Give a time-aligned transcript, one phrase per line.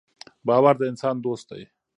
[0.47, 1.63] باور د انسان دوست دی.